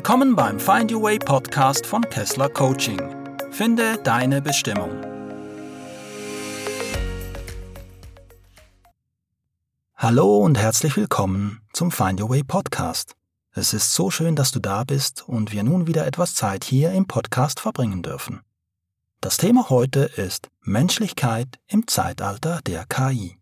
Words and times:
Willkommen 0.00 0.34
beim 0.34 0.58
Find 0.58 0.90
Your 0.90 1.02
Way 1.02 1.18
Podcast 1.18 1.84
von 1.84 2.00
Kessler 2.00 2.48
Coaching. 2.48 2.98
Finde 3.50 3.98
deine 4.02 4.40
Bestimmung. 4.40 4.88
Hallo 9.94 10.38
und 10.38 10.56
herzlich 10.56 10.96
willkommen 10.96 11.60
zum 11.74 11.90
Find 11.90 12.18
Your 12.18 12.30
Way 12.30 12.44
Podcast. 12.44 13.14
Es 13.52 13.74
ist 13.74 13.92
so 13.92 14.10
schön, 14.10 14.36
dass 14.36 14.52
du 14.52 14.58
da 14.58 14.84
bist 14.84 15.28
und 15.28 15.52
wir 15.52 15.64
nun 15.64 15.86
wieder 15.86 16.06
etwas 16.06 16.34
Zeit 16.34 16.64
hier 16.64 16.92
im 16.92 17.06
Podcast 17.06 17.60
verbringen 17.60 18.02
dürfen. 18.02 18.40
Das 19.20 19.36
Thema 19.36 19.68
heute 19.68 20.00
ist 20.16 20.48
Menschlichkeit 20.62 21.58
im 21.66 21.86
Zeitalter 21.86 22.60
der 22.66 22.86
KI. 22.86 23.39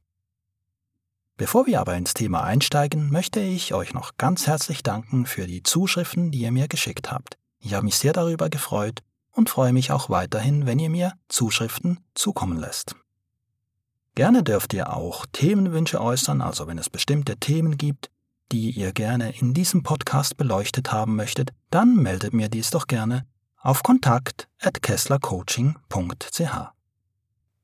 Bevor 1.39 1.67
wir 1.67 1.81
aber 1.81 1.97
ins 1.97 2.13
Thema 2.15 2.43
einsteigen, 2.43 3.11
möchte 3.11 3.39
ich 3.39 3.73
euch 3.73 3.95
noch 3.95 4.17
ganz 4.19 4.49
herzlich 4.49 4.83
danken 4.83 5.25
für 5.25 5.47
die 5.47 5.63
Zuschriften, 5.63 6.33
die 6.33 6.41
ihr 6.41 6.51
mir 6.51 6.67
geschickt 6.67 7.13
habt. 7.13 7.39
Ich 7.61 7.75
habe 7.75 7.85
mich 7.85 7.97
sehr 7.97 8.13
darüber 8.13 8.51
gefreut 8.51 9.05
und 9.31 9.49
freue 9.49 9.73
mich 9.73 9.93
auch 9.93 10.11
weiterhin, 10.11 10.67
wenn 10.67 10.81
ihr 10.81 10.91
mir 10.91 11.13
Zuschriften 11.29 12.01
zukommen 12.15 12.59
lässt. 12.59 12.97
Gerne 14.17 14.43
dürft 14.43 14.75
ihr 14.75 14.93
auch 14.93 15.27
Themenwünsche 15.31 16.01
äußern, 16.01 16.43
also 16.43 16.67
wenn 16.67 16.77
es 16.77 16.91
bestimmte 16.91 17.37
Themen 17.37 17.79
gibt, 17.79 18.11
die 18.51 18.71
ihr 18.71 18.93
gerne 18.93 19.39
in 19.39 19.55
diesem 19.55 19.85
Podcast 19.85 20.37
beleuchtet 20.39 20.91
haben 20.91 21.15
möchtet, 21.15 21.51
dann 21.71 21.95
meldet 21.95 22.35
mir 22.35 22.49
dies 22.49 22.71
doch 22.71 22.89
gerne 22.89 23.25
auf 23.63 23.85
kontakt@kesslercoaching.ch. 23.85 26.78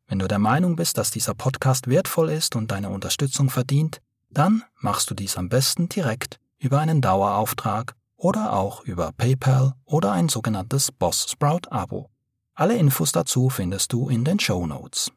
Wenn 0.07 0.19
du 0.19 0.29
der 0.29 0.39
Meinung 0.39 0.77
bist, 0.77 0.99
dass 0.99 1.11
dieser 1.11 1.35
Podcast 1.35 1.89
wertvoll 1.89 2.31
ist 2.31 2.57
und 2.57 2.71
deine 2.71 2.91
Unterstützung 2.91 3.51
verdient, 3.51 4.01
dann 4.31 4.63
machst 4.81 5.11
du 5.11 5.15
dies 5.15 5.37
am 5.37 5.49
besten 5.49 5.89
direkt 5.89 6.39
über 6.59 6.81
einen 6.81 7.01
Dauerauftrag 7.01 7.95
oder 8.17 8.53
auch 8.53 8.83
über 8.85 9.13
PayPal 9.13 9.75
oder 9.85 10.13
ein 10.13 10.29
sogenanntes 10.29 10.93
Boss 10.93 11.27
Sprout 11.31 11.69
Abo. 11.71 12.11
Alle 12.55 12.77
Infos 12.77 13.13
dazu 13.13 13.51
findest 13.51 13.93
du 13.93 14.09
in 14.09 14.25
den 14.25 14.39
Show 14.39 14.67
Notes. 14.67 15.11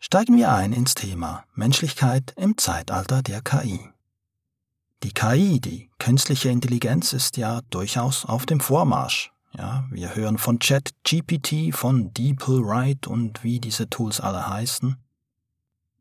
Steigen 0.00 0.36
wir 0.36 0.52
ein 0.52 0.72
ins 0.72 0.94
Thema 0.94 1.44
Menschlichkeit 1.54 2.34
im 2.36 2.58
Zeitalter 2.58 3.22
der 3.22 3.40
KI. 3.40 3.80
Die 5.02 5.12
KI, 5.12 5.60
die 5.60 5.90
künstliche 5.98 6.48
Intelligenz, 6.48 7.12
ist 7.12 7.36
ja 7.36 7.60
durchaus 7.70 8.24
auf 8.24 8.46
dem 8.46 8.60
Vormarsch. 8.60 9.33
Ja, 9.56 9.84
wir 9.90 10.16
hören 10.16 10.38
von 10.38 10.58
ChatGPT, 10.58 11.72
von 11.72 12.12
DeepLwrite 12.12 13.08
und 13.08 13.44
wie 13.44 13.60
diese 13.60 13.88
Tools 13.88 14.20
alle 14.20 14.48
heißen. 14.48 14.96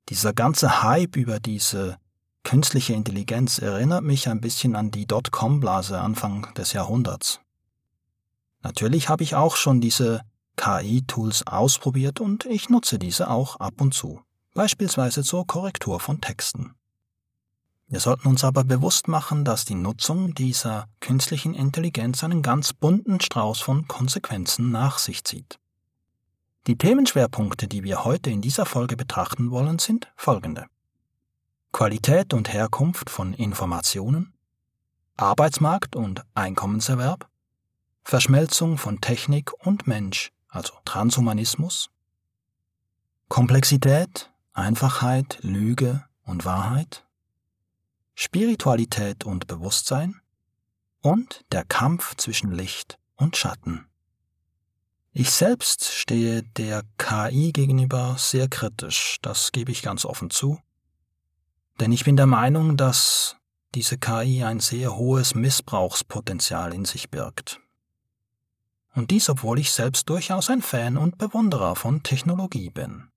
Dieser 0.10 0.34
ganze 0.34 0.82
Hype 0.82 1.16
über 1.16 1.40
diese 1.40 1.98
künstliche 2.44 2.94
Intelligenz 2.94 3.60
erinnert 3.60 4.04
mich 4.04 4.28
ein 4.28 4.42
bisschen 4.42 4.76
an 4.76 4.90
die 4.90 5.06
Dotcom-Blase 5.06 6.00
Anfang 6.00 6.52
des 6.56 6.74
Jahrhunderts. 6.74 7.42
Natürlich 8.64 9.10
habe 9.10 9.24
ich 9.24 9.36
auch 9.36 9.56
schon 9.56 9.82
diese 9.82 10.22
KI-Tools 10.58 11.46
ausprobiert 11.46 12.22
und 12.22 12.46
ich 12.46 12.70
nutze 12.70 12.98
diese 12.98 13.30
auch 13.30 13.58
ab 13.58 13.80
und 13.80 13.94
zu, 13.94 14.22
beispielsweise 14.54 15.24
zur 15.24 15.46
Korrektur 15.46 16.00
von 16.00 16.22
Texten. 16.22 16.74
Wir 17.94 18.00
sollten 18.00 18.28
uns 18.28 18.44
aber 18.44 18.64
bewusst 18.64 19.08
machen, 19.08 19.46
dass 19.46 19.66
die 19.66 19.76
Nutzung 19.76 20.34
dieser 20.34 20.88
künstlichen 21.00 21.54
Intelligenz 21.54 22.24
einen 22.24 22.42
ganz 22.42 22.74
bunten 22.74 23.22
Strauß 23.22 23.62
von 23.62 23.88
Konsequenzen 23.88 24.72
nach 24.72 24.98
sich 24.98 25.24
zieht. 25.24 25.60
Die 26.66 26.76
Themenschwerpunkte, 26.76 27.68
die 27.68 27.84
wir 27.84 28.04
heute 28.04 28.32
in 28.32 28.42
dieser 28.42 28.66
Folge 28.66 28.98
betrachten 28.98 29.52
wollen, 29.52 29.78
sind 29.78 30.12
folgende. 30.16 30.66
Qualität 31.72 32.34
und 32.34 32.52
Herkunft 32.52 33.12
von 33.12 33.36
Informationen, 33.36 34.34
Arbeitsmarkt 35.16 35.96
und 35.96 36.24
Einkommenserwerb, 36.34 37.30
Verschmelzung 38.04 38.80
von 38.80 39.02
Technik 39.02 39.52
und 39.68 39.86
Mensch, 39.86 40.32
also 40.48 40.74
Transhumanismus, 40.86 41.92
Komplexität, 43.30 44.32
Einfachheit, 44.54 45.38
Lüge 45.44 46.04
und 46.24 46.44
Wahrheit, 46.44 47.06
Spiritualität 48.16 49.24
und 49.24 49.48
Bewusstsein 49.48 50.22
und 51.02 51.44
der 51.52 51.66
Kampf 51.66 52.16
zwischen 52.16 52.52
Licht 52.52 52.98
und 53.16 53.36
Schatten. 53.38 53.88
Ich 55.12 55.32
selbst 55.32 55.86
stehe 55.86 56.44
der 56.44 56.84
KI 56.98 57.52
gegenüber 57.52 58.16
sehr 58.18 58.48
kritisch, 58.48 59.18
das 59.22 59.52
gebe 59.52 59.72
ich 59.72 59.82
ganz 59.82 60.06
offen 60.06 60.30
zu, 60.30 60.60
denn 61.80 61.92
ich 61.92 62.04
bin 62.04 62.16
der 62.16 62.28
Meinung, 62.28 62.78
dass 62.78 63.36
diese 63.76 63.98
KI 63.98 64.44
ein 64.44 64.60
sehr 64.60 64.96
hohes 64.96 65.36
Missbrauchspotenzial 65.36 66.74
in 66.74 66.86
sich 66.86 67.10
birgt. 67.10 67.60
Und 68.94 69.10
dies, 69.10 69.30
obwohl 69.30 69.58
ich 69.60 69.72
selbst 69.72 70.08
durchaus 70.10 70.50
ein 70.52 70.62
Fan 70.62 70.98
und 70.98 71.18
Bewunderer 71.18 71.76
von 71.76 72.04
Technologie 72.04 72.70
bin. 72.70 73.10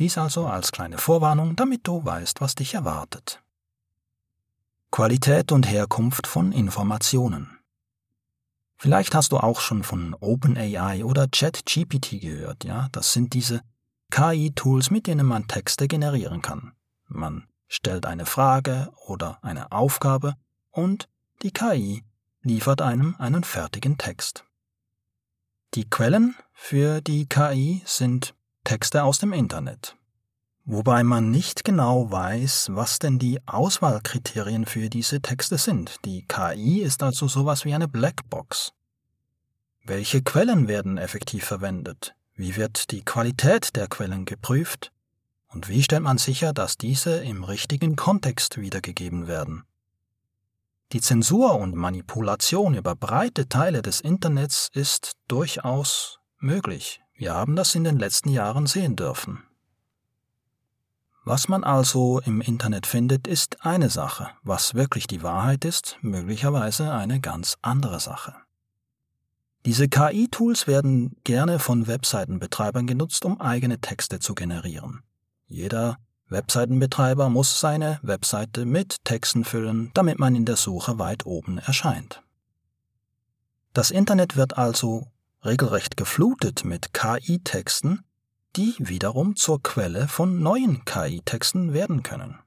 Dies 0.00 0.18
also 0.18 0.46
als 0.46 0.72
kleine 0.72 0.98
Vorwarnung, 0.98 1.54
damit 1.54 1.86
du 1.86 2.04
weißt, 2.04 2.40
was 2.40 2.56
dich 2.56 2.74
erwartet. 2.74 3.40
Qualität 4.90 5.52
und 5.52 5.70
Herkunft 5.70 6.26
von 6.26 6.50
Informationen. 6.50 7.58
Vielleicht 8.76 9.14
hast 9.14 9.30
du 9.32 9.36
auch 9.36 9.60
schon 9.60 9.82
von 9.82 10.16
OpenAI 10.18 11.04
oder 11.04 11.28
ChatGPT 11.28 12.20
gehört, 12.20 12.64
ja? 12.64 12.88
Das 12.92 13.12
sind 13.12 13.34
diese 13.34 13.60
KI-Tools, 14.10 14.90
mit 14.90 15.06
denen 15.06 15.26
man 15.26 15.46
Texte 15.46 15.86
generieren 15.86 16.42
kann. 16.42 16.72
Man 17.06 17.46
stellt 17.68 18.04
eine 18.04 18.26
Frage 18.26 18.90
oder 19.06 19.38
eine 19.42 19.70
Aufgabe 19.70 20.34
und 20.70 21.08
die 21.42 21.52
KI 21.52 22.02
liefert 22.42 22.82
einem 22.82 23.14
einen 23.18 23.44
fertigen 23.44 23.96
Text. 23.96 24.44
Die 25.74 25.88
Quellen 25.88 26.34
für 26.52 27.00
die 27.00 27.26
KI 27.26 27.82
sind 27.84 28.34
Texte 28.64 29.04
aus 29.04 29.18
dem 29.18 29.32
Internet, 29.32 29.96
wobei 30.64 31.02
man 31.02 31.30
nicht 31.30 31.64
genau 31.64 32.10
weiß, 32.10 32.68
was 32.72 32.98
denn 32.98 33.18
die 33.18 33.40
Auswahlkriterien 33.46 34.66
für 34.66 34.88
diese 34.88 35.20
Texte 35.20 35.58
sind. 35.58 35.96
Die 36.04 36.24
KI 36.26 36.80
ist 36.82 37.02
also 37.02 37.28
sowas 37.28 37.64
wie 37.64 37.74
eine 37.74 37.88
Blackbox. 37.88 38.72
Welche 39.84 40.22
Quellen 40.22 40.68
werden 40.68 40.98
effektiv 40.98 41.44
verwendet? 41.44 42.14
Wie 42.34 42.56
wird 42.56 42.90
die 42.90 43.04
Qualität 43.04 43.76
der 43.76 43.88
Quellen 43.88 44.24
geprüft? 44.24 44.92
Und 45.48 45.68
wie 45.68 45.82
stellt 45.82 46.02
man 46.02 46.18
sicher, 46.18 46.52
dass 46.52 46.76
diese 46.78 47.16
im 47.16 47.44
richtigen 47.44 47.96
Kontext 47.96 48.58
wiedergegeben 48.58 49.26
werden? 49.26 49.64
Die 50.92 51.00
Zensur 51.00 51.54
und 51.54 51.74
Manipulation 51.74 52.74
über 52.74 52.96
breite 52.96 53.48
Teile 53.48 53.80
des 53.82 54.00
Internets 54.00 54.70
ist 54.72 55.12
durchaus 55.28 56.18
möglich. 56.38 57.00
Wir 57.14 57.34
haben 57.34 57.54
das 57.54 57.74
in 57.74 57.84
den 57.84 57.98
letzten 57.98 58.30
Jahren 58.30 58.66
sehen 58.66 58.96
dürfen. 58.96 59.44
Was 61.24 61.48
man 61.48 61.64
also 61.64 62.20
im 62.20 62.40
Internet 62.40 62.86
findet, 62.86 63.26
ist 63.26 63.64
eine 63.64 63.90
Sache. 63.90 64.28
Was 64.42 64.74
wirklich 64.74 65.06
die 65.06 65.22
Wahrheit 65.22 65.64
ist, 65.64 65.98
möglicherweise 66.00 66.92
eine 66.92 67.20
ganz 67.20 67.56
andere 67.60 68.00
Sache. 68.00 68.34
Diese 69.66 69.88
KI-Tools 69.88 70.66
werden 70.66 71.16
gerne 71.24 71.58
von 71.58 71.86
Webseitenbetreibern 71.86 72.86
genutzt, 72.86 73.26
um 73.26 73.40
eigene 73.40 73.78
Texte 73.78 74.18
zu 74.18 74.34
generieren. 74.34 75.02
Jeder 75.46 75.98
Webseitenbetreiber 76.30 77.28
muss 77.28 77.60
seine 77.60 77.98
Webseite 78.02 78.64
mit 78.64 79.04
Texten 79.04 79.44
füllen, 79.44 79.90
damit 79.92 80.18
man 80.18 80.34
in 80.34 80.46
der 80.46 80.56
Suche 80.56 80.98
weit 80.98 81.26
oben 81.26 81.58
erscheint. 81.58 82.22
Das 83.74 83.90
Internet 83.90 84.36
wird 84.36 84.56
also 84.56 85.08
regelrecht 85.44 85.96
geflutet 85.96 86.64
mit 86.64 86.94
KI-Texten, 86.94 88.04
die 88.56 88.74
wiederum 88.78 89.36
zur 89.36 89.62
Quelle 89.62 90.08
von 90.08 90.40
neuen 90.40 90.84
KI-Texten 90.84 91.72
werden 91.72 92.02
können. 92.02 92.38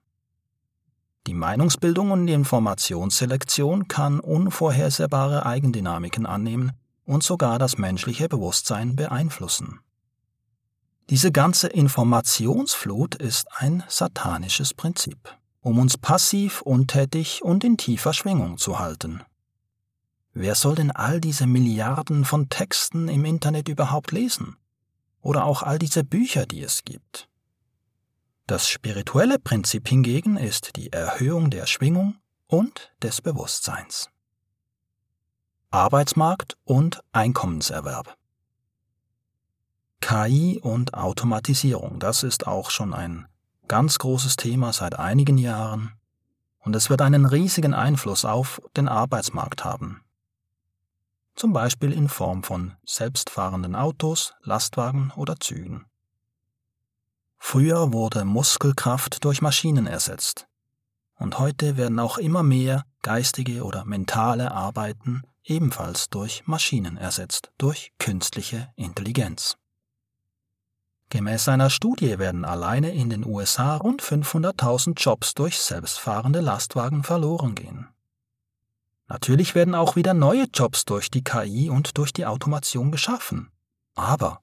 Die 1.26 1.34
Meinungsbildung 1.34 2.12
und 2.12 2.28
die 2.28 2.34
Informationsselektion 2.34 3.88
kann 3.88 4.20
unvorhersehbare 4.20 5.46
Eigendynamiken 5.46 6.26
annehmen 6.26 6.74
und 7.06 7.24
sogar 7.24 7.60
das 7.60 7.78
menschliche 7.78 8.28
Bewusstsein 8.28 8.96
beeinflussen. 8.96 9.80
Diese 11.10 11.32
ganze 11.32 11.68
Informationsflut 11.68 13.16
ist 13.16 13.48
ein 13.56 13.84
satanisches 13.88 14.74
Prinzip, 14.74 15.38
um 15.62 15.80
uns 15.80 15.98
passiv, 15.98 16.62
untätig 16.62 17.42
und 17.42 17.64
in 17.64 17.78
tiefer 17.78 18.14
Schwingung 18.14 18.58
zu 18.58 18.80
halten. 18.80 19.22
Wer 20.34 20.56
soll 20.56 20.76
denn 20.76 20.92
all 20.92 21.22
diese 21.22 21.46
Milliarden 21.46 22.26
von 22.26 22.50
Texten 22.50 23.08
im 23.08 23.24
Internet 23.24 23.70
überhaupt 23.70 24.12
lesen? 24.12 24.58
Oder 25.24 25.46
auch 25.46 25.64
all 25.64 25.80
diese 25.80 26.04
Bücher, 26.04 26.46
die 26.46 26.62
es 26.62 26.84
gibt. 26.84 27.28
Das 28.46 28.68
spirituelle 28.68 29.40
Prinzip 29.40 29.88
hingegen 29.88 30.38
ist 30.38 30.76
die 30.76 30.92
Erhöhung 30.92 31.50
der 31.50 31.66
Schwingung 31.66 32.18
und 32.48 32.94
des 33.02 33.22
Bewusstseins. 33.22 34.10
Arbeitsmarkt 35.72 36.58
und 36.66 37.02
Einkommenserwerb. 37.14 38.16
KI 40.02 40.60
und 40.62 40.94
Automatisierung, 40.94 42.00
das 42.00 42.24
ist 42.24 42.46
auch 42.46 42.70
schon 42.70 42.94
ein 42.94 43.26
ganz 43.70 43.98
großes 43.98 44.36
Thema 44.36 44.74
seit 44.74 45.00
einigen 45.00 45.38
Jahren 45.38 45.94
und 46.60 46.76
es 46.76 46.90
wird 46.90 47.02
einen 47.02 47.26
riesigen 47.26 47.74
Einfluss 47.74 48.26
auf 48.26 48.62
den 48.76 48.90
Arbeitsmarkt 48.90 49.64
haben. 49.64 50.03
Zum 51.36 51.54
Beispiel 51.54 51.92
in 51.92 52.10
Form 52.10 52.44
von 52.44 52.76
selbstfahrenden 52.86 53.76
Autos, 53.76 54.34
Lastwagen 54.42 55.12
oder 55.16 55.40
Zügen. 55.40 55.86
Früher 57.38 57.92
wurde 57.92 58.26
Muskelkraft 58.26 59.24
durch 59.26 59.42
Maschinen 59.42 59.86
ersetzt. 59.86 60.48
Und 61.16 61.40
heute 61.40 61.78
werden 61.78 62.00
auch 62.00 62.18
immer 62.18 62.44
mehr 62.44 62.86
geistige 63.02 63.64
oder 63.64 63.86
mentale 63.86 64.52
Arbeiten 64.52 65.24
ebenfalls 65.44 66.10
durch 66.10 66.48
Maschinen 66.48 66.98
ersetzt, 66.98 67.52
durch 67.58 67.92
künstliche 68.00 68.72
Intelligenz. 68.76 69.58
Gemäß 71.10 71.48
einer 71.50 71.70
Studie 71.70 72.18
werden 72.18 72.44
alleine 72.44 72.92
in 72.92 73.10
den 73.10 73.26
USA 73.26 73.76
rund 73.76 74.02
500.000 74.02 75.00
Jobs 75.00 75.36
durch 75.36 75.60
selbstfahrende 75.60 76.40
Lastwagen 76.40 77.04
verloren 77.04 77.54
gehen. 77.54 77.93
Natürlich 79.08 79.56
werden 79.56 79.76
auch 79.76 79.96
wieder 79.96 80.14
neue 80.14 80.46
Jobs 80.54 80.86
durch 80.86 81.12
die 81.12 81.24
KI 81.24 81.70
und 81.70 81.98
durch 81.98 82.14
die 82.14 82.26
Automation 82.26 82.92
geschaffen. 82.92 83.52
Aber 83.96 84.42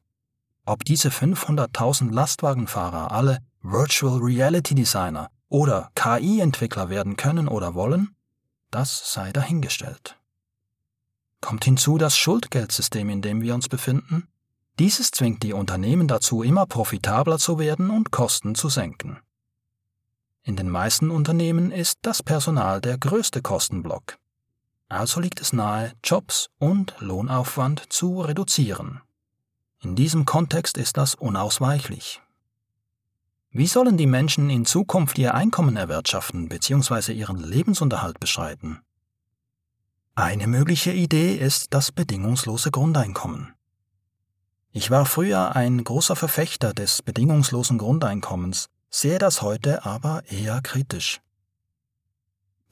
ob 0.64 0.84
diese 0.84 1.08
500.000 1.08 2.12
Lastwagenfahrer 2.12 3.10
alle 3.10 3.38
Virtual 3.62 4.18
Reality 4.18 4.74
Designer 4.74 5.30
oder 5.48 5.90
KI-Entwickler 5.94 6.88
werden 6.88 7.16
können 7.16 7.48
oder 7.48 7.74
wollen, 7.74 8.14
das 8.70 9.12
sei 9.12 9.32
dahingestellt. 9.32 10.16
Kommt 11.40 11.64
hinzu 11.64 11.98
das 11.98 12.16
Schuldgeldsystem, 12.16 13.08
in 13.08 13.22
dem 13.22 13.40
wir 13.42 13.54
uns 13.54 13.68
befinden. 13.68 14.28
Dieses 14.78 15.10
zwingt 15.10 15.42
die 15.42 15.52
Unternehmen 15.52 16.06
dazu, 16.06 16.42
immer 16.42 16.66
profitabler 16.66 17.38
zu 17.38 17.58
werden 17.58 17.90
und 17.90 18.12
Kosten 18.12 18.54
zu 18.54 18.68
senken. 18.68 19.18
In 20.42 20.56
den 20.56 20.70
meisten 20.70 21.10
Unternehmen 21.10 21.70
ist 21.72 21.98
das 22.02 22.22
Personal 22.22 22.80
der 22.80 22.96
größte 22.96 23.42
Kostenblock. 23.42 24.19
Also 24.90 25.20
liegt 25.20 25.40
es 25.40 25.52
nahe, 25.52 25.92
Jobs 26.02 26.50
und 26.58 26.96
Lohnaufwand 26.98 27.92
zu 27.92 28.20
reduzieren. 28.22 29.00
In 29.80 29.94
diesem 29.94 30.24
Kontext 30.24 30.76
ist 30.76 30.96
das 30.96 31.14
unausweichlich. 31.14 32.20
Wie 33.52 33.68
sollen 33.68 33.96
die 33.96 34.08
Menschen 34.08 34.50
in 34.50 34.66
Zukunft 34.66 35.16
ihr 35.18 35.32
Einkommen 35.32 35.76
erwirtschaften 35.76 36.48
bzw. 36.48 37.12
ihren 37.12 37.38
Lebensunterhalt 37.38 38.18
beschreiten? 38.18 38.80
Eine 40.16 40.48
mögliche 40.48 40.90
Idee 40.90 41.36
ist 41.36 41.72
das 41.72 41.92
bedingungslose 41.92 42.72
Grundeinkommen. 42.72 43.54
Ich 44.72 44.90
war 44.90 45.06
früher 45.06 45.54
ein 45.54 45.84
großer 45.84 46.16
Verfechter 46.16 46.74
des 46.74 47.00
bedingungslosen 47.02 47.78
Grundeinkommens, 47.78 48.66
sehe 48.90 49.20
das 49.20 49.40
heute 49.40 49.84
aber 49.84 50.24
eher 50.28 50.60
kritisch. 50.62 51.20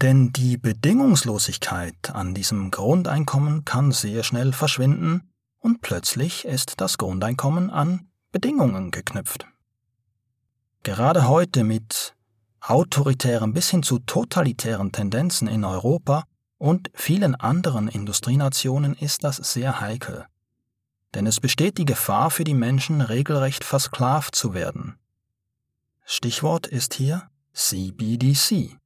Denn 0.01 0.33
die 0.33 0.57
Bedingungslosigkeit 0.57 2.11
an 2.13 2.33
diesem 2.33 2.71
Grundeinkommen 2.71 3.65
kann 3.65 3.91
sehr 3.91 4.23
schnell 4.23 4.53
verschwinden 4.53 5.33
und 5.59 5.81
plötzlich 5.81 6.45
ist 6.45 6.81
das 6.81 6.99
Grundeinkommen 6.99 7.71
an 7.71 8.09
Bedingungen 8.31 8.93
geknüpft. 8.93 9.47
Gerade 10.85 11.27
heute 11.27 11.65
mit 11.65 12.15
autoritären 12.61 13.53
bis 13.53 13.71
hin 13.71 13.83
zu 13.83 13.99
totalitären 13.99 14.93
Tendenzen 14.93 15.49
in 15.49 15.65
Europa 15.65 16.25
und 16.59 16.91
vielen 16.95 17.35
anderen 17.35 17.89
Industrienationen 17.89 18.95
ist 18.95 19.25
das 19.25 19.37
sehr 19.37 19.81
heikel. 19.81 20.27
Denn 21.15 21.27
es 21.27 21.41
besteht 21.41 21.79
die 21.79 21.85
Gefahr 21.85 22.31
für 22.31 22.45
die 22.45 22.55
Menschen, 22.55 23.01
regelrecht 23.01 23.65
versklavt 23.65 24.37
zu 24.37 24.55
werden. 24.55 24.99
Stichwort 26.05 26.67
ist 26.69 26.95
hier 26.95 27.29
CBDC 27.53 28.79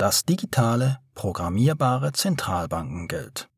das 0.00 0.24
digitale, 0.24 0.98
programmierbare 1.14 2.12
Zentralbankengeld. 2.12 3.50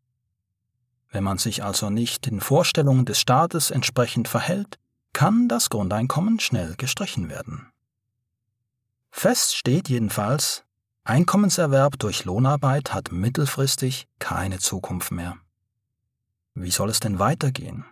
Wenn 1.08 1.22
man 1.22 1.38
sich 1.38 1.62
also 1.62 1.88
nicht 1.88 2.26
den 2.26 2.40
Vorstellungen 2.40 3.04
des 3.04 3.20
Staates 3.20 3.70
entsprechend 3.70 4.26
verhält, 4.26 4.80
kann 5.12 5.46
das 5.46 5.70
Grundeinkommen 5.70 6.40
schnell 6.40 6.74
gestrichen 6.76 7.28
werden. 7.28 7.70
Fest 9.12 9.54
steht 9.54 9.88
jedenfalls, 9.88 10.64
Einkommenserwerb 11.04 11.98
durch 12.00 12.24
Lohnarbeit 12.24 12.92
hat 12.92 13.12
mittelfristig 13.12 14.08
keine 14.18 14.58
Zukunft 14.58 15.12
mehr. 15.12 15.36
Wie 16.54 16.72
soll 16.72 16.90
es 16.90 16.98
denn 16.98 17.20
weitergehen? 17.20 17.84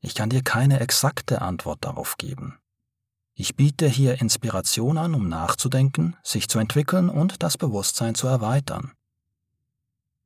Ich 0.00 0.14
kann 0.14 0.28
dir 0.28 0.42
keine 0.42 0.80
exakte 0.80 1.40
Antwort 1.40 1.84
darauf 1.86 2.18
geben. 2.18 2.58
Ich 3.38 3.54
biete 3.54 3.86
hier 3.86 4.22
Inspiration 4.22 4.96
an, 4.96 5.14
um 5.14 5.28
nachzudenken, 5.28 6.16
sich 6.22 6.48
zu 6.48 6.58
entwickeln 6.58 7.10
und 7.10 7.42
das 7.42 7.58
Bewusstsein 7.58 8.14
zu 8.14 8.26
erweitern. 8.26 8.92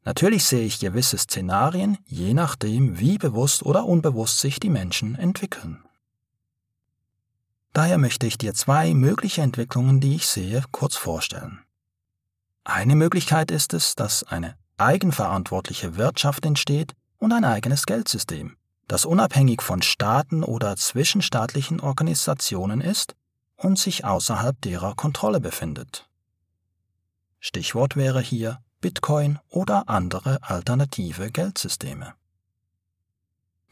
Natürlich 0.04 0.44
sehe 0.44 0.64
ich 0.64 0.78
gewisse 0.78 1.18
Szenarien, 1.18 1.98
je 2.06 2.34
nachdem, 2.34 3.00
wie 3.00 3.18
bewusst 3.18 3.64
oder 3.64 3.84
unbewusst 3.84 4.38
sich 4.38 4.60
die 4.60 4.70
Menschen 4.70 5.16
entwickeln. 5.16 5.82
Daher 7.72 7.98
möchte 7.98 8.28
ich 8.28 8.38
dir 8.38 8.54
zwei 8.54 8.94
mögliche 8.94 9.42
Entwicklungen, 9.42 9.98
die 10.00 10.14
ich 10.14 10.28
sehe, 10.28 10.62
kurz 10.70 10.94
vorstellen. 10.94 11.58
Eine 12.62 12.94
Möglichkeit 12.94 13.50
ist 13.50 13.74
es, 13.74 13.96
dass 13.96 14.22
eine 14.22 14.56
eigenverantwortliche 14.76 15.96
Wirtschaft 15.96 16.46
entsteht 16.46 16.94
und 17.18 17.32
ein 17.32 17.44
eigenes 17.44 17.86
Geldsystem, 17.86 18.56
das 18.90 19.04
unabhängig 19.04 19.62
von 19.62 19.82
Staaten 19.82 20.42
oder 20.42 20.74
zwischenstaatlichen 20.74 21.78
Organisationen 21.78 22.80
ist 22.80 23.14
und 23.54 23.78
sich 23.78 24.04
außerhalb 24.04 24.60
derer 24.62 24.96
Kontrolle 24.96 25.40
befindet. 25.40 26.08
Stichwort 27.38 27.94
wäre 27.94 28.20
hier 28.20 28.58
Bitcoin 28.80 29.38
oder 29.48 29.88
andere 29.88 30.42
alternative 30.42 31.30
Geldsysteme. 31.30 32.14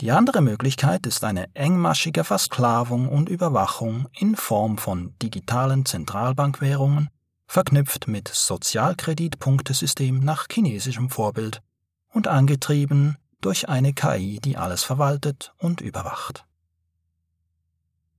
Die 0.01 0.13
andere 0.13 0.41
Möglichkeit 0.41 1.05
ist 1.05 1.25
eine 1.25 1.53
engmaschige 1.53 2.23
Versklavung 2.23 3.09
und 3.09 3.29
Überwachung 3.29 4.07
in 4.17 4.37
Form 4.37 4.79
von 4.79 5.17
digitalen 5.21 5.85
Zentralbankwährungen, 5.85 7.09
verknüpft 7.49 8.07
mit 8.07 8.29
Sozialkreditpunktesystem 8.29 10.21
nach 10.21 10.47
chinesischem 10.49 11.11
Vorbild 11.11 11.61
und 12.09 12.29
angetrieben 12.29 13.17
durch 13.41 13.69
eine 13.69 13.93
KI, 13.93 14.41
die 14.41 14.57
alles 14.57 14.83
verwaltet 14.83 15.55
und 15.59 15.81
überwacht. 15.81 16.45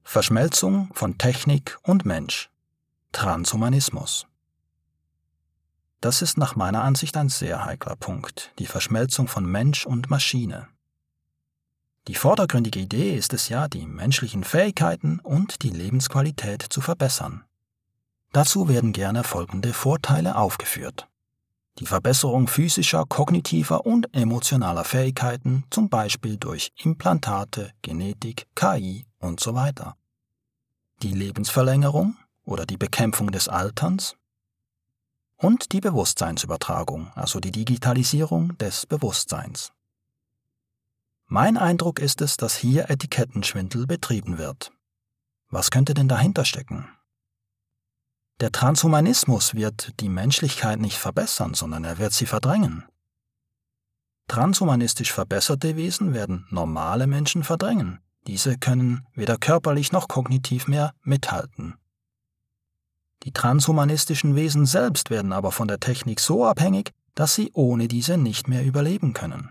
Verschmelzung 0.03 0.89
von 0.93 1.17
Technik 1.17 1.77
und 1.83 2.05
Mensch. 2.05 2.49
Transhumanismus. 3.11 4.27
Das 6.01 6.21
ist 6.21 6.37
nach 6.37 6.55
meiner 6.55 6.83
Ansicht 6.83 7.17
ein 7.17 7.29
sehr 7.29 7.65
heikler 7.65 7.95
Punkt, 7.95 8.53
die 8.59 8.65
Verschmelzung 8.65 9.27
von 9.27 9.45
Mensch 9.45 9.85
und 9.85 10.09
Maschine. 10.09 10.67
Die 12.07 12.15
vordergründige 12.15 12.79
Idee 12.79 13.15
ist 13.15 13.33
es 13.33 13.49
ja, 13.49 13.67
die 13.67 13.85
menschlichen 13.85 14.43
Fähigkeiten 14.43 15.19
und 15.19 15.61
die 15.61 15.69
Lebensqualität 15.69 16.63
zu 16.63 16.81
verbessern. 16.81 17.43
Dazu 18.31 18.69
werden 18.69 18.93
gerne 18.93 19.23
folgende 19.23 19.73
Vorteile 19.73 20.37
aufgeführt 20.37 21.09
die 21.79 21.85
Verbesserung 21.85 22.47
physischer, 22.47 23.05
kognitiver 23.07 23.85
und 23.85 24.13
emotionaler 24.13 24.83
Fähigkeiten, 24.83 25.63
zum 25.69 25.89
Beispiel 25.89 26.37
durch 26.37 26.71
Implantate, 26.75 27.71
Genetik, 27.81 28.47
KI 28.55 29.05
und 29.19 29.39
so 29.39 29.55
weiter. 29.55 29.95
Die 31.01 31.13
Lebensverlängerung 31.13 32.17
oder 32.43 32.65
die 32.65 32.77
Bekämpfung 32.77 33.31
des 33.31 33.47
Alterns 33.47 34.15
und 35.37 35.71
die 35.71 35.79
Bewusstseinsübertragung, 35.79 37.11
also 37.15 37.39
die 37.39 37.51
Digitalisierung 37.51 38.57
des 38.57 38.85
Bewusstseins. 38.85 39.71
Mein 41.27 41.57
Eindruck 41.57 41.99
ist 41.99 42.21
es, 42.21 42.35
dass 42.35 42.57
hier 42.57 42.89
Etikettenschwindel 42.89 43.87
betrieben 43.87 44.37
wird. 44.37 44.71
Was 45.49 45.71
könnte 45.71 45.93
denn 45.93 46.09
dahinter 46.09 46.43
stecken? 46.43 46.89
Der 48.39 48.53
Transhumanismus 48.53 49.53
wird 49.53 49.99
die 49.99 50.07
Menschlichkeit 50.07 50.79
nicht 50.79 50.97
verbessern, 50.97 51.55
sondern 51.55 51.83
er 51.83 51.97
wird 51.97 52.13
sie 52.13 52.25
verdrängen. 52.25 52.85
Transhumanistisch 54.29 55.11
verbesserte 55.11 55.75
Wesen 55.75 56.13
werden 56.13 56.47
normale 56.49 57.05
Menschen 57.05 57.43
verdrängen. 57.43 57.99
Diese 58.27 58.57
können 58.57 59.05
weder 59.13 59.37
körperlich 59.37 59.91
noch 59.91 60.07
kognitiv 60.07 60.69
mehr 60.69 60.93
mithalten. 61.01 61.75
Die 63.23 63.33
transhumanistischen 63.33 64.35
Wesen 64.35 64.65
selbst 64.65 65.09
werden 65.09 65.33
aber 65.33 65.51
von 65.51 65.67
der 65.67 65.81
Technik 65.81 66.21
so 66.21 66.45
abhängig, 66.45 66.91
dass 67.15 67.35
sie 67.35 67.51
ohne 67.53 67.89
diese 67.89 68.17
nicht 68.17 68.47
mehr 68.47 68.63
überleben 68.63 69.11
können. 69.11 69.49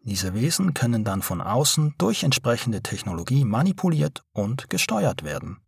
Diese 0.00 0.34
Wesen 0.34 0.74
können 0.74 1.04
dann 1.04 1.22
von 1.22 1.40
außen 1.40 1.94
durch 1.96 2.24
entsprechende 2.24 2.82
Technologie 2.82 3.44
manipuliert 3.44 4.22
und 4.32 4.68
gesteuert 4.68 5.22
werden 5.22 5.58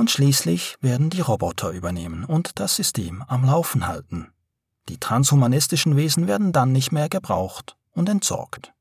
und 0.00 0.10
schließlich 0.10 0.76
werden 0.80 1.10
die 1.10 1.20
Roboter 1.20 1.72
übernehmen 1.72 2.24
und 2.24 2.58
das 2.58 2.74
System 2.74 3.22
am 3.28 3.44
Laufen 3.44 3.86
halten. 3.86 4.32
Die 4.88 4.96
transhumanistischen 4.96 5.94
Wesen 5.94 6.26
werden 6.26 6.52
dann 6.52 6.72
nicht 6.72 6.90
mehr 6.90 7.10
gebraucht 7.10 7.76
und 7.92 8.08
entsorgt. 8.08 8.72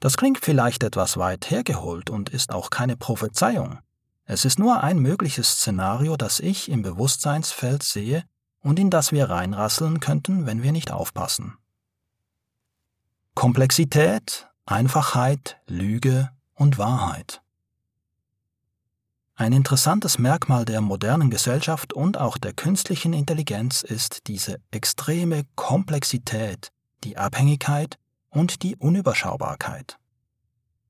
Das 0.00 0.18
klingt 0.18 0.44
vielleicht 0.44 0.82
etwas 0.82 1.16
weit 1.16 1.50
hergeholt 1.50 2.10
und 2.10 2.28
ist 2.28 2.52
auch 2.52 2.68
keine 2.68 2.98
Prophezeiung. 2.98 3.78
Es 4.26 4.44
ist 4.44 4.58
nur 4.58 4.82
ein 4.82 4.98
mögliches 4.98 5.52
Szenario, 5.52 6.18
das 6.18 6.38
ich 6.38 6.70
im 6.70 6.82
Bewusstseinsfeld 6.82 7.82
sehe 7.82 8.24
und 8.60 8.78
in 8.78 8.90
das 8.90 9.10
wir 9.10 9.30
reinrasseln 9.30 10.00
könnten, 10.00 10.44
wenn 10.44 10.62
wir 10.62 10.72
nicht 10.72 10.90
aufpassen. 10.92 11.56
Komplexität, 13.34 14.48
Einfachheit, 14.66 15.56
Lüge 15.66 16.28
und 16.54 16.76
Wahrheit. 16.76 17.40
Ein 19.36 19.52
interessantes 19.52 20.18
Merkmal 20.18 20.64
der 20.64 20.80
modernen 20.80 21.28
Gesellschaft 21.28 21.92
und 21.92 22.18
auch 22.18 22.38
der 22.38 22.52
künstlichen 22.52 23.12
Intelligenz 23.12 23.82
ist 23.82 24.28
diese 24.28 24.60
extreme 24.70 25.42
Komplexität, 25.56 26.70
die 27.02 27.16
Abhängigkeit 27.16 27.98
und 28.30 28.62
die 28.62 28.76
Unüberschaubarkeit. 28.76 29.98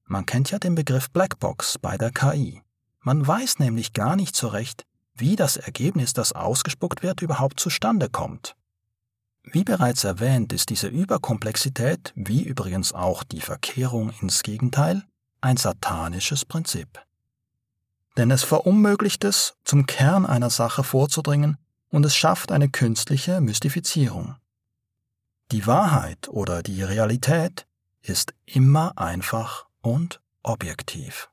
Man 0.04 0.26
kennt 0.26 0.50
ja 0.50 0.58
den 0.58 0.74
Begriff 0.74 1.10
Blackbox 1.10 1.78
bei 1.78 1.96
der 1.96 2.10
KI. 2.10 2.60
Man 3.00 3.26
weiß 3.26 3.60
nämlich 3.60 3.94
gar 3.94 4.14
nicht 4.14 4.36
so 4.36 4.48
recht, 4.48 4.84
wie 5.14 5.36
das 5.36 5.56
Ergebnis, 5.56 6.12
das 6.12 6.34
ausgespuckt 6.34 7.02
wird, 7.02 7.22
überhaupt 7.22 7.58
zustande 7.58 8.10
kommt. 8.10 8.56
Wie 9.42 9.64
bereits 9.64 10.04
erwähnt, 10.04 10.52
ist 10.52 10.68
diese 10.68 10.88
Überkomplexität, 10.88 12.12
wie 12.14 12.42
übrigens 12.42 12.92
auch 12.92 13.24
die 13.24 13.40
Verkehrung 13.40 14.12
ins 14.20 14.42
Gegenteil, 14.42 15.02
ein 15.40 15.56
satanisches 15.56 16.44
Prinzip 16.44 17.03
denn 18.16 18.30
es 18.30 18.42
verunmöglicht 18.42 19.24
es, 19.24 19.56
zum 19.64 19.86
Kern 19.86 20.26
einer 20.26 20.50
Sache 20.50 20.84
vorzudringen, 20.84 21.58
und 21.90 22.04
es 22.04 22.16
schafft 22.16 22.50
eine 22.50 22.68
künstliche 22.68 23.40
Mystifizierung. 23.40 24.36
Die 25.52 25.66
Wahrheit 25.66 26.28
oder 26.28 26.62
die 26.62 26.82
Realität 26.82 27.66
ist 28.02 28.34
immer 28.44 28.98
einfach 28.98 29.66
und 29.80 30.20
objektiv. 30.42 31.30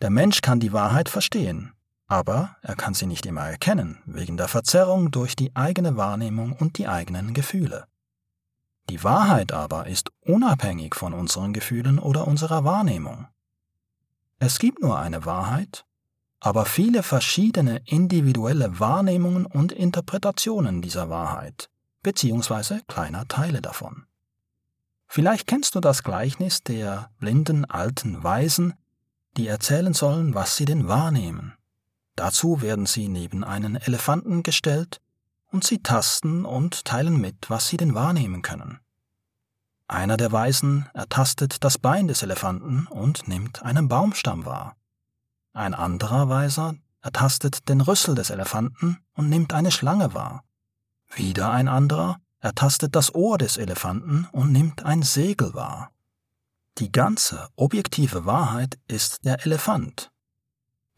Der 0.00 0.10
Mensch 0.10 0.42
kann 0.42 0.60
die 0.60 0.72
Wahrheit 0.72 1.08
verstehen, 1.08 1.72
aber 2.06 2.56
er 2.62 2.76
kann 2.76 2.94
sie 2.94 3.06
nicht 3.06 3.26
immer 3.26 3.42
erkennen, 3.48 4.02
wegen 4.06 4.36
der 4.36 4.48
Verzerrung 4.48 5.10
durch 5.10 5.36
die 5.36 5.54
eigene 5.56 5.96
Wahrnehmung 5.96 6.52
und 6.52 6.78
die 6.78 6.88
eigenen 6.88 7.34
Gefühle. 7.34 7.86
Die 8.88 9.04
Wahrheit 9.04 9.52
aber 9.52 9.86
ist 9.86 10.10
unabhängig 10.20 10.94
von 10.94 11.12
unseren 11.12 11.52
Gefühlen 11.52 11.98
oder 11.98 12.26
unserer 12.26 12.64
Wahrnehmung. 12.64 13.26
Es 14.38 14.58
gibt 14.58 14.80
nur 14.80 14.98
eine 14.98 15.24
Wahrheit, 15.24 15.84
aber 16.40 16.64
viele 16.64 17.02
verschiedene 17.02 17.82
individuelle 17.84 18.78
Wahrnehmungen 18.78 19.46
und 19.46 19.72
Interpretationen 19.72 20.80
dieser 20.82 21.10
Wahrheit, 21.10 21.68
beziehungsweise 22.02 22.82
kleiner 22.86 23.26
Teile 23.26 23.60
davon. 23.60 24.04
Vielleicht 25.08 25.46
kennst 25.46 25.74
du 25.74 25.80
das 25.80 26.02
Gleichnis 26.02 26.62
der 26.62 27.10
blinden 27.18 27.64
alten 27.64 28.22
Weisen, 28.22 28.74
die 29.36 29.48
erzählen 29.48 29.94
sollen, 29.94 30.34
was 30.34 30.56
sie 30.56 30.66
denn 30.66 30.86
wahrnehmen. 30.86 31.54
Dazu 32.14 32.62
werden 32.62 32.86
sie 32.86 33.08
neben 33.08 33.42
einen 33.42 33.76
Elefanten 33.76 34.42
gestellt 34.42 35.00
und 35.50 35.64
sie 35.64 35.82
tasten 35.82 36.44
und 36.44 36.84
teilen 36.84 37.20
mit, 37.20 37.48
was 37.48 37.68
sie 37.68 37.76
denn 37.76 37.94
wahrnehmen 37.94 38.42
können. 38.42 38.80
Einer 39.88 40.18
der 40.18 40.30
Weisen 40.32 40.86
ertastet 40.92 41.64
das 41.64 41.78
Bein 41.78 42.08
des 42.08 42.22
Elefanten 42.22 42.86
und 42.88 43.26
nimmt 43.26 43.62
einen 43.62 43.88
Baumstamm 43.88 44.44
wahr. 44.44 44.76
Ein 45.54 45.72
anderer 45.72 46.28
Weiser 46.28 46.74
ertastet 47.00 47.70
den 47.70 47.80
Rüssel 47.80 48.14
des 48.14 48.28
Elefanten 48.28 48.98
und 49.14 49.30
nimmt 49.30 49.54
eine 49.54 49.70
Schlange 49.70 50.12
wahr. 50.12 50.44
Wieder 51.14 51.50
ein 51.50 51.68
anderer 51.68 52.20
ertastet 52.40 52.94
das 52.94 53.14
Ohr 53.14 53.38
des 53.38 53.56
Elefanten 53.56 54.28
und 54.30 54.52
nimmt 54.52 54.84
ein 54.84 55.02
Segel 55.02 55.54
wahr. 55.54 55.90
Die 56.76 56.92
ganze 56.92 57.48
objektive 57.56 58.26
Wahrheit 58.26 58.78
ist 58.88 59.24
der 59.24 59.44
Elefant. 59.46 60.10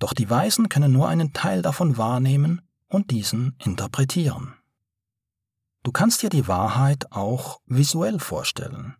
Doch 0.01 0.15
die 0.15 0.29
Weisen 0.29 0.69
können 0.69 0.93
nur 0.93 1.09
einen 1.09 1.33
Teil 1.33 1.63
davon 1.63 1.97
wahrnehmen 1.97 2.61
und 2.89 3.13
diesen 3.13 3.55
interpretieren. 3.65 4.55
Du 5.83 5.93
kannst 5.93 6.23
dir 6.23 6.29
die 6.29 6.47
Wahrheit 6.47 7.11
auch 7.11 7.61
visuell 7.67 8.19
vorstellen, 8.19 8.97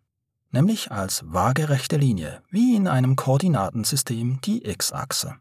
nämlich 0.49 0.91
als 0.91 1.23
waagerechte 1.25 1.97
Linie, 1.97 2.41
wie 2.49 2.75
in 2.75 2.87
einem 2.87 3.15
Koordinatensystem 3.15 4.41
die 4.41 4.65
x-Achse. 4.65 5.35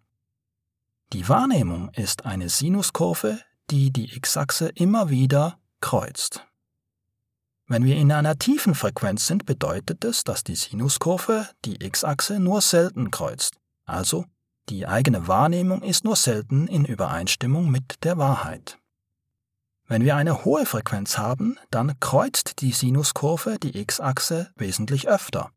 Die 1.13 1.29
Wahrnehmung 1.29 1.91
ist 1.95 2.27
eine 2.27 2.49
Sinuskurve, 2.49 3.41
die 3.71 3.91
die 3.91 4.15
x-Achse 4.17 4.69
immer 4.69 5.09
wieder 5.09 5.59
kreuzt. 5.81 6.47
Wenn 7.67 7.85
wir 7.85 7.97
in 7.97 8.13
einer 8.13 8.37
tiefen 8.37 8.75
Frequenz 8.75 9.27
sind, 9.27 9.47
bedeutet 9.47 10.05
es, 10.05 10.25
dass 10.25 10.45
die 10.45 10.57
Sinuskurve 10.57 11.49
die 11.65 11.83
x-Achse 11.83 12.39
nur 12.39 12.61
selten 12.61 13.11
kreuzt, 13.11 13.57
also 13.87 14.27
die 14.69 14.87
eigene 14.87 15.27
Wahrnehmung 15.27 15.83
ist 15.83 16.05
nur 16.05 16.17
selten 16.17 16.69
in 16.69 16.85
Übereinstimmung 16.85 17.71
mit 17.71 18.05
der 18.05 18.19
Wahrheit. 18.19 18.80
Wenn 19.91 20.05
wir 20.05 20.15
eine 20.15 20.45
hohe 20.45 20.67
Frequenz 20.67 21.19
haben, 21.19 21.59
dann 21.73 21.99
kreuzt 21.99 22.61
die 22.61 22.71
Sinuskurve 22.71 23.59
die 23.59 23.77
x-Achse 23.77 24.53
wesentlich 24.55 25.09
öfter. 25.09 25.51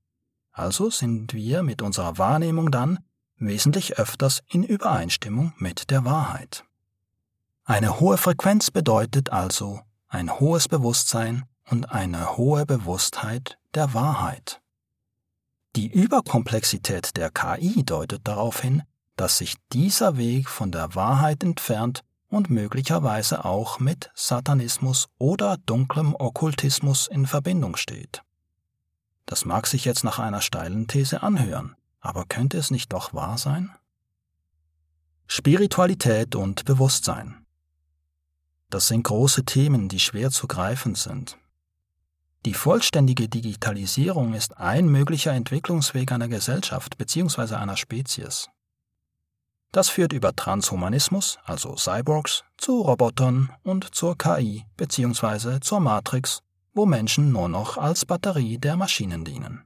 Also 0.51 0.89
sind 0.89 1.35
wir 1.35 1.61
mit 1.61 1.83
unserer 1.83 2.17
Wahrnehmung 2.17 2.71
dann 2.71 2.97
wesentlich 3.37 3.99
öfters 3.99 4.41
in 4.49 4.63
Übereinstimmung 4.63 5.53
mit 5.57 5.91
der 5.91 6.03
Wahrheit. 6.03 6.65
Eine 7.63 7.99
hohe 7.99 8.17
Frequenz 8.17 8.71
bedeutet 8.71 9.31
also 9.31 9.81
ein 10.07 10.39
hohes 10.39 10.67
Bewusstsein 10.67 11.43
und 11.69 11.91
eine 11.91 12.35
hohe 12.35 12.65
Bewusstheit 12.65 13.59
der 13.75 13.93
Wahrheit. 13.93 14.61
Die 15.75 15.91
Überkomplexität 15.91 17.17
der 17.17 17.29
KI 17.29 17.83
deutet 17.83 18.27
darauf 18.27 18.61
hin, 18.61 18.81
dass 19.15 19.37
sich 19.37 19.57
dieser 19.71 20.17
Weg 20.17 20.49
von 20.49 20.71
der 20.71 20.95
Wahrheit 20.95 21.43
entfernt 21.43 22.03
und 22.33 22.49
möglicherweise 22.49 23.45
auch 23.45 23.79
mit 23.79 24.09
Satanismus 24.15 25.07
oder 25.19 25.57
dunklem 25.65 26.15
Okkultismus 26.15 27.07
in 27.07 27.27
Verbindung 27.27 27.75
steht. 27.75 28.23
Das 29.25 29.45
mag 29.45 29.67
sich 29.67 29.85
jetzt 29.85 30.03
nach 30.03 30.19
einer 30.19 30.41
steilen 30.41 30.87
These 30.87 31.21
anhören, 31.21 31.75
aber 32.01 32.25
könnte 32.25 32.57
es 32.57 32.71
nicht 32.71 32.91
doch 32.91 33.13
wahr 33.13 33.37
sein? 33.37 33.71
Spiritualität 35.27 36.35
und 36.35 36.65
Bewusstsein. 36.65 37.45
Das 38.69 38.87
sind 38.87 39.03
große 39.03 39.45
Themen, 39.45 39.87
die 39.87 39.99
schwer 39.99 40.31
zu 40.31 40.47
greifen 40.47 40.95
sind. 40.95 41.37
Die 42.45 42.55
vollständige 42.55 43.29
Digitalisierung 43.29 44.33
ist 44.33 44.57
ein 44.57 44.87
möglicher 44.87 45.31
Entwicklungsweg 45.31 46.11
einer 46.11 46.27
Gesellschaft 46.27 46.97
bzw. 46.97 47.55
einer 47.55 47.77
Spezies. 47.77 48.49
Das 49.73 49.89
führt 49.89 50.13
über 50.13 50.35
Transhumanismus, 50.35 51.39
also 51.45 51.75
Cyborgs, 51.75 52.43
zu 52.57 52.81
Robotern 52.81 53.51
und 53.63 53.95
zur 53.95 54.15
KI 54.15 54.65
bzw. 54.77 55.61
zur 55.61 55.79
Matrix, 55.79 56.41
wo 56.75 56.85
Menschen 56.85 57.31
nur 57.31 57.49
noch 57.49 57.79
als 57.79 58.05
Batterie 58.05 58.59
der 58.59 58.77
Maschinen 58.77 59.25
dienen. 59.25 59.63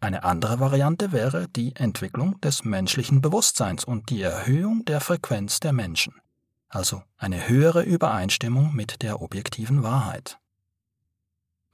Eine 0.00 0.24
andere 0.24 0.58
Variante 0.58 1.12
wäre 1.12 1.46
die 1.46 1.76
Entwicklung 1.76 2.40
des 2.40 2.64
menschlichen 2.64 3.20
Bewusstseins 3.22 3.84
und 3.84 4.10
die 4.10 4.22
Erhöhung 4.22 4.84
der 4.84 5.00
Frequenz 5.00 5.60
der 5.60 5.72
Menschen, 5.72 6.14
also 6.68 7.00
eine 7.16 7.48
höhere 7.48 7.84
Übereinstimmung 7.84 8.74
mit 8.74 9.02
der 9.02 9.22
objektiven 9.22 9.84
Wahrheit. 9.84 10.40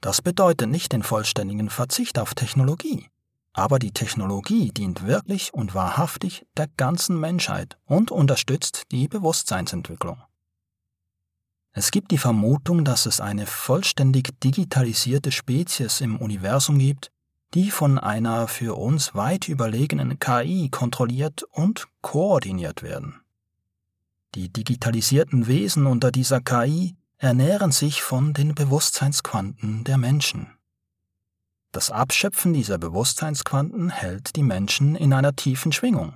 Das 0.01 0.21
bedeutet 0.21 0.69
nicht 0.69 0.91
den 0.91 1.01
vollständigen 1.01 1.71
Verzicht 1.71 2.19
auf 2.19 2.35
Technologie, 2.35 3.09
aber 3.53 3.79
die 3.79 3.91
Technologie 3.91 4.71
dient 4.71 5.05
wirklich 5.05 5.53
und 5.53 5.75
wahrhaftig 5.75 6.45
der 6.57 6.67
ganzen 6.67 7.19
Menschheit 7.19 7.77
und 7.85 8.11
unterstützt 8.11 8.83
die 8.91 9.07
Bewusstseinsentwicklung. 9.07 10.21
Es 11.71 11.89
gibt 11.89 12.11
die 12.11 12.17
Vermutung, 12.17 12.85
dass 12.85 13.05
es 13.05 13.19
eine 13.19 13.47
vollständig 13.47 14.39
digitalisierte 14.41 15.31
Spezies 15.31 16.01
im 16.01 16.17
Universum 16.17 16.77
gibt, 16.77 17.11
die 17.53 17.71
von 17.71 17.99
einer 17.99 18.47
für 18.47 18.75
uns 18.77 19.15
weit 19.15 19.47
überlegenen 19.47 20.19
KI 20.19 20.69
kontrolliert 20.69 21.43
und 21.51 21.87
koordiniert 22.01 22.83
werden. 22.83 23.21
Die 24.35 24.49
digitalisierten 24.49 25.45
Wesen 25.45 25.85
unter 25.85 26.11
dieser 26.11 26.41
KI 26.41 26.95
ernähren 27.17 27.71
sich 27.71 28.01
von 28.01 28.33
den 28.33 28.55
Bewusstseinsquanten 28.55 29.83
der 29.83 29.97
Menschen. 29.97 30.47
Das 31.73 31.89
Abschöpfen 31.89 32.53
dieser 32.53 32.77
Bewusstseinsquanten 32.77 33.89
hält 33.89 34.35
die 34.35 34.43
Menschen 34.43 34.95
in 34.95 35.11
einer 35.11 35.35
tiefen 35.35 35.71
Schwingung. 35.71 36.15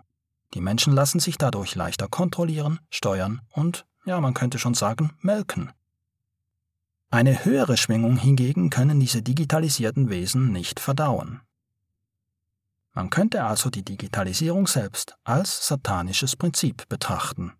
Die 0.54 0.62
Menschen 0.62 0.94
lassen 0.94 1.20
sich 1.20 1.40
dadurch 1.40 1.74
leichter 1.74 2.08
kontrollieren, 2.08 2.80
steuern 2.92 3.42
und, 3.50 3.88
ja, 4.06 4.22
man 4.22 4.36
könnte 4.36 4.60
schon 4.60 4.76
sagen, 4.76 5.18
melken. 5.20 5.74
Eine 7.10 7.44
höhere 7.44 7.76
Schwingung 7.76 8.18
hingegen 8.18 8.70
können 8.70 9.00
diese 9.00 9.24
digitalisierten 9.24 10.12
Wesen 10.12 10.52
nicht 10.52 10.80
verdauen. 10.80 11.42
Man 12.94 13.10
könnte 13.10 13.44
also 13.44 13.72
die 13.72 13.84
Digitalisierung 13.84 14.68
selbst 14.68 15.18
als 15.24 15.68
satanisches 15.68 16.36
Prinzip 16.36 16.88
betrachten. 16.88 17.54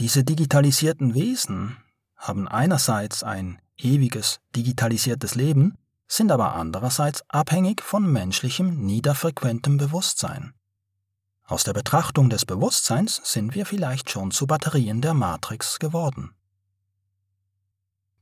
Diese 0.00 0.24
digitalisierten 0.24 1.14
Wesen 1.14 1.76
haben 2.16 2.48
einerseits 2.48 3.22
ein 3.22 3.60
ewiges 3.76 4.40
digitalisiertes 4.56 5.36
Leben 5.36 5.78
sind 6.08 6.32
aber 6.32 6.54
andererseits 6.54 7.22
abhängig 7.28 7.82
von 7.82 8.10
menschlichem 8.10 8.86
niederfrequentem 8.86 9.76
Bewusstsein. 9.76 10.54
Aus 11.44 11.64
der 11.64 11.74
Betrachtung 11.74 12.30
des 12.30 12.44
Bewusstseins 12.44 13.20
sind 13.24 13.54
wir 13.54 13.66
vielleicht 13.66 14.10
schon 14.10 14.30
zu 14.30 14.46
Batterien 14.46 15.00
der 15.00 15.14
Matrix 15.14 15.78
geworden. 15.78 16.34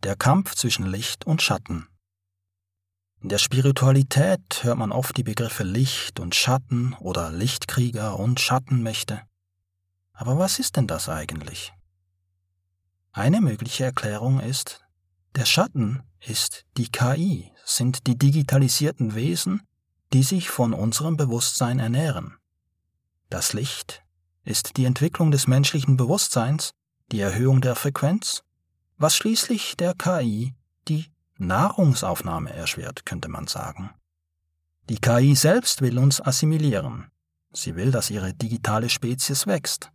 Der 0.03 0.15
Kampf 0.15 0.55
zwischen 0.55 0.87
Licht 0.87 1.27
und 1.27 1.43
Schatten. 1.43 1.89
In 3.21 3.31
der 3.31 3.39
Spiritualität 3.39 4.63
hört 4.63 4.79
man 4.79 4.93
oft 4.93 5.17
die 5.17 5.25
Begriffe 5.25 5.65
Licht 5.65 6.21
und 6.21 6.35
Schatten 6.35 6.93
oder 7.01 7.31
Lichtkrieger 7.31 8.19
und 8.19 8.39
Schattenmächte. 8.39 9.23
Aber 10.13 10.39
was 10.39 10.59
ist 10.59 10.77
denn 10.77 10.87
das 10.87 11.09
eigentlich? 11.09 11.73
Eine 13.13 13.41
mögliche 13.41 13.85
Erklärung 13.85 14.41
ist, 14.41 14.86
der 15.37 15.45
Schatten 15.45 16.03
ist 16.27 16.65
die 16.79 16.89
KI, 16.89 17.53
sind 17.65 18.07
die 18.07 18.17
digitalisierten 18.17 19.15
Wesen, 19.15 19.63
die 20.13 20.23
sich 20.23 20.49
von 20.49 20.73
unserem 20.73 21.17
Bewusstsein 21.17 21.79
ernähren. 21.79 22.37
Das 23.29 23.53
Licht 23.53 24.03
ist 24.45 24.79
die 24.79 24.87
Entwicklung 24.87 25.31
des 25.31 25.47
menschlichen 25.47 25.99
Bewusstseins, 25.99 26.73
die 27.13 27.21
Erhöhung 27.21 27.61
der 27.61 27.75
Frequenz, 27.75 28.45
was 28.97 29.15
schließlich 29.15 29.77
der 29.77 29.95
KI 29.95 30.55
die 30.89 31.13
Nahrungsaufnahme 31.37 32.53
erschwert, 32.53 33.05
könnte 33.05 33.29
man 33.29 33.47
sagen. 33.47 33.91
Die 34.89 34.99
KI 34.99 35.35
selbst 35.35 35.83
will 35.83 35.99
uns 35.99 36.21
assimilieren. 36.21 37.11
Sie 37.53 37.75
will, 37.75 37.91
dass 37.91 38.11
ihre 38.11 38.33
digitale 38.33 38.89
Spezies 38.89 39.47
wächst. 39.47 39.91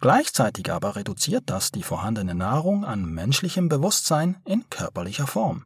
Gleichzeitig 0.00 0.70
aber 0.70 0.96
reduziert 0.96 1.44
das 1.46 1.72
die 1.72 1.82
vorhandene 1.82 2.34
Nahrung 2.34 2.84
an 2.84 3.04
menschlichem 3.04 3.68
Bewusstsein 3.68 4.40
in 4.44 4.68
körperlicher 4.68 5.26
Form. 5.26 5.64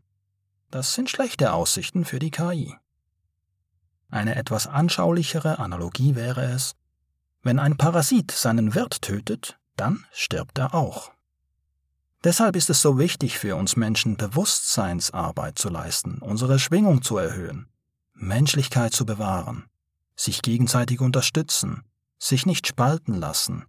Das 0.71 0.95
sind 0.95 1.11
schlechte 1.11 1.53
Aussichten 1.53 2.05
für 2.05 2.21
die 2.21 2.31
KI. 2.31 2.77
Eine 4.09 4.37
etwas 4.37 4.67
anschaulichere 4.67 5.59
Analogie 5.59 6.15
wäre 6.15 6.45
es, 6.45 6.77
wenn 7.43 7.59
ein 7.59 7.77
Parasit 7.77 8.31
seinen 8.31 8.75
Wirt 8.75 9.03
tötet, 9.03 9.59
dann 9.77 10.05
stirbt 10.13 10.59
er 10.59 10.75
auch. 10.75 11.13
Deshalb 12.23 12.55
ist 12.55 12.69
es 12.69 12.83
so 12.83 12.99
wichtig 12.99 13.39
für 13.39 13.57
uns 13.57 13.77
Menschen, 13.77 14.17
Bewusstseinsarbeit 14.17 15.59
zu 15.59 15.71
leisten, 15.71 16.19
unsere 16.19 16.59
Schwingung 16.59 17.03
zu 17.03 17.17
erhöhen, 17.17 17.69
Menschlichkeit 18.13 18.93
zu 18.93 19.07
bewahren, 19.07 19.65
sich 20.17 20.43
gegenseitig 20.43 21.01
unterstützen, 21.01 21.83
sich 22.19 22.45
nicht 22.45 22.67
spalten 22.67 23.15
lassen, 23.15 23.65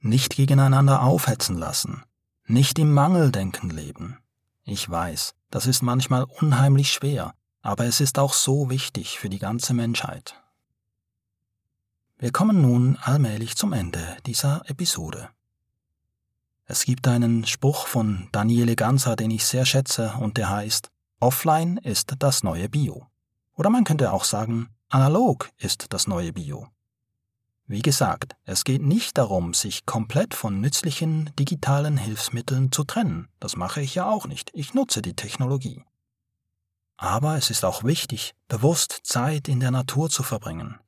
nicht 0.00 0.36
gegeneinander 0.36 1.02
aufhetzen 1.02 1.56
lassen, 1.56 2.02
nicht 2.46 2.78
im 2.78 2.92
Mangeldenken 2.92 3.70
leben. 3.70 4.18
Ich 4.64 4.88
weiß, 4.88 5.34
das 5.50 5.66
ist 5.66 5.82
manchmal 5.82 6.24
unheimlich 6.24 6.92
schwer, 6.92 7.34
aber 7.62 7.84
es 7.84 8.00
ist 8.00 8.18
auch 8.18 8.32
so 8.32 8.70
wichtig 8.70 9.18
für 9.18 9.28
die 9.28 9.38
ganze 9.38 9.74
Menschheit. 9.74 10.34
Wir 12.18 12.32
kommen 12.32 12.60
nun 12.60 12.96
allmählich 12.96 13.56
zum 13.56 13.72
Ende 13.72 14.16
dieser 14.26 14.62
Episode. 14.68 15.30
Es 16.66 16.84
gibt 16.84 17.08
einen 17.08 17.46
Spruch 17.46 17.86
von 17.86 18.28
Daniele 18.32 18.76
Ganser, 18.76 19.16
den 19.16 19.30
ich 19.30 19.44
sehr 19.44 19.66
schätze, 19.66 20.14
und 20.20 20.36
der 20.36 20.50
heißt, 20.50 20.90
Offline 21.18 21.78
ist 21.78 22.14
das 22.18 22.42
neue 22.42 22.68
Bio. 22.68 23.06
Oder 23.54 23.70
man 23.70 23.84
könnte 23.84 24.12
auch 24.12 24.24
sagen, 24.24 24.68
analog 24.88 25.50
ist 25.58 25.92
das 25.92 26.06
neue 26.06 26.32
Bio. 26.32 26.68
Wie 27.70 27.82
gesagt, 27.82 28.34
es 28.46 28.64
geht 28.64 28.82
nicht 28.82 29.16
darum, 29.16 29.54
sich 29.54 29.86
komplett 29.86 30.34
von 30.34 30.60
nützlichen 30.60 31.30
digitalen 31.38 31.98
Hilfsmitteln 31.98 32.72
zu 32.72 32.82
trennen. 32.82 33.28
Das 33.38 33.54
mache 33.54 33.80
ich 33.80 33.94
ja 33.94 34.10
auch 34.10 34.26
nicht. 34.26 34.50
Ich 34.54 34.74
nutze 34.74 35.02
die 35.02 35.14
Technologie. 35.14 35.84
Aber 36.96 37.36
es 37.36 37.48
ist 37.48 37.64
auch 37.64 37.84
wichtig, 37.84 38.34
bewusst 38.48 39.02
Zeit 39.04 39.46
in 39.46 39.60
der 39.60 39.70
Natur 39.70 40.10
zu 40.10 40.24
verbringen. 40.24 40.80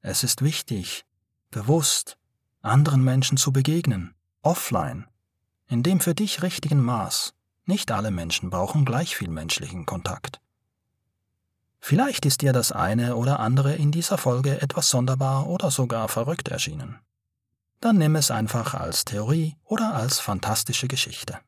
Es 0.00 0.24
ist 0.24 0.40
wichtig, 0.40 1.04
bewusst 1.50 2.16
anderen 2.62 3.04
Menschen 3.04 3.36
zu 3.36 3.52
begegnen, 3.52 4.14
offline, 4.40 5.08
in 5.68 5.82
dem 5.82 6.00
für 6.00 6.14
dich 6.14 6.42
richtigen 6.42 6.82
Maß. 6.82 7.34
Nicht 7.66 7.92
alle 7.92 8.10
Menschen 8.10 8.48
brauchen 8.48 8.86
gleich 8.86 9.14
viel 9.14 9.28
menschlichen 9.28 9.84
Kontakt. 9.84 10.40
Vielleicht 11.80 12.26
ist 12.26 12.42
dir 12.42 12.52
das 12.52 12.72
eine 12.72 13.16
oder 13.16 13.40
andere 13.40 13.74
in 13.74 13.90
dieser 13.90 14.18
Folge 14.18 14.60
etwas 14.60 14.90
sonderbar 14.90 15.48
oder 15.48 15.70
sogar 15.70 16.08
verrückt 16.08 16.48
erschienen. 16.48 16.98
Dann 17.80 17.96
nimm 17.96 18.14
es 18.16 18.30
einfach 18.30 18.74
als 18.74 19.06
Theorie 19.06 19.56
oder 19.64 19.94
als 19.94 20.20
fantastische 20.20 20.86
Geschichte. 20.86 21.38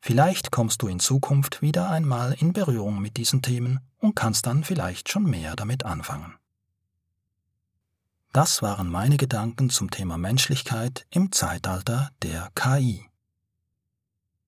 Vielleicht 0.00 0.50
kommst 0.50 0.82
du 0.82 0.88
in 0.88 1.00
Zukunft 1.00 1.62
wieder 1.62 1.88
einmal 1.88 2.34
in 2.34 2.52
Berührung 2.52 3.00
mit 3.00 3.16
diesen 3.16 3.40
Themen 3.40 3.80
und 3.98 4.14
kannst 4.14 4.46
dann 4.46 4.64
vielleicht 4.64 5.08
schon 5.08 5.24
mehr 5.24 5.56
damit 5.56 5.84
anfangen. 5.84 6.34
Das 8.32 8.62
waren 8.62 8.88
meine 8.88 9.16
Gedanken 9.16 9.70
zum 9.70 9.90
Thema 9.90 10.18
Menschlichkeit 10.18 11.06
im 11.10 11.32
Zeitalter 11.32 12.10
der 12.22 12.50
KI. 12.54 13.06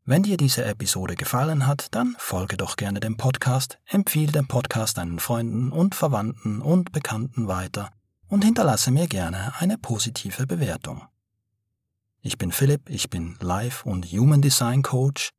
Wenn 0.06 0.22
dir 0.22 0.36
diese 0.36 0.66
Episode 0.66 1.14
gefallen 1.14 1.66
hat, 1.66 1.86
dann 1.92 2.14
folge 2.18 2.58
doch 2.58 2.76
gerne 2.76 3.00
dem 3.00 3.16
Podcast, 3.16 3.78
empfehle 3.86 4.32
den 4.32 4.46
Podcast 4.46 4.98
deinen 4.98 5.18
Freunden 5.18 5.72
und 5.72 5.94
Verwandten 5.94 6.60
und 6.60 6.92
Bekannten 6.92 7.48
weiter 7.48 7.90
und 8.28 8.44
hinterlasse 8.44 8.90
mir 8.90 9.06
gerne 9.06 9.54
eine 9.60 9.78
positive 9.78 10.46
Bewertung. 10.46 11.06
Ich 12.20 12.36
bin 12.36 12.52
Philipp, 12.52 12.90
ich 12.90 13.08
bin 13.08 13.38
Life- 13.40 13.88
und 13.88 14.04
Human 14.12 14.42
Design 14.42 14.82
Coach. 14.82 15.30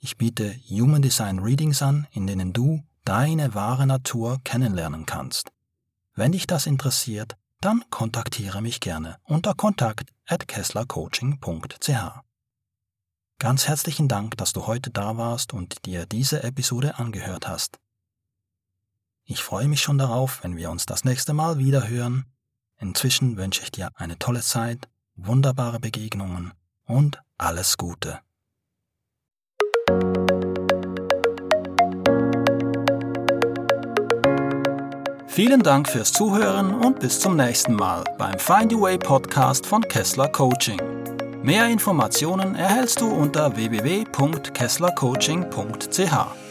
Ich 0.00 0.16
biete 0.16 0.56
Human 0.68 1.02
Design 1.02 1.38
Readings 1.38 1.80
an, 1.80 2.08
in 2.10 2.26
denen 2.26 2.52
du 2.52 2.82
deine 3.04 3.54
wahre 3.54 3.86
Natur 3.86 4.40
kennenlernen 4.42 5.06
kannst. 5.06 5.52
Wenn 6.16 6.32
dich 6.32 6.48
das 6.48 6.66
interessiert, 6.66 7.36
dann 7.60 7.84
kontaktiere 7.90 8.60
mich 8.60 8.80
gerne 8.80 9.18
unter 9.22 9.54
kontakt 9.54 10.10
at 10.26 10.48
kesslercoaching.ch. 10.48 12.29
Ganz 13.40 13.66
herzlichen 13.66 14.06
Dank, 14.06 14.36
dass 14.36 14.52
du 14.52 14.66
heute 14.66 14.90
da 14.90 15.16
warst 15.16 15.54
und 15.54 15.86
dir 15.86 16.04
diese 16.04 16.42
Episode 16.42 16.98
angehört 16.98 17.48
hast. 17.48 17.78
Ich 19.24 19.42
freue 19.42 19.66
mich 19.66 19.80
schon 19.80 19.96
darauf, 19.96 20.44
wenn 20.44 20.58
wir 20.58 20.70
uns 20.70 20.84
das 20.84 21.06
nächste 21.06 21.32
Mal 21.32 21.56
wieder 21.56 21.88
hören. 21.88 22.26
Inzwischen 22.76 23.38
wünsche 23.38 23.62
ich 23.62 23.70
dir 23.70 23.88
eine 23.94 24.18
tolle 24.18 24.42
Zeit, 24.42 24.90
wunderbare 25.16 25.80
Begegnungen 25.80 26.52
und 26.84 27.18
alles 27.38 27.78
Gute. 27.78 28.20
Vielen 35.28 35.62
Dank 35.62 35.88
fürs 35.88 36.12
Zuhören 36.12 36.74
und 36.74 37.00
bis 37.00 37.18
zum 37.18 37.36
nächsten 37.36 37.74
Mal 37.74 38.04
beim 38.18 38.38
Find 38.38 38.74
Your 38.74 38.82
Way 38.82 38.98
Podcast 38.98 39.64
von 39.64 39.80
Kessler 39.80 40.28
Coaching. 40.28 40.78
Mehr 41.42 41.68
Informationen 41.68 42.54
erhältst 42.54 43.00
du 43.00 43.08
unter 43.08 43.56
www.kesslercoaching.ch. 43.56 46.49